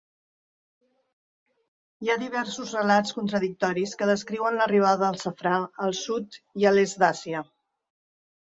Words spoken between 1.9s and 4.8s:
Hi ha diversos relats contradictoris que descriuen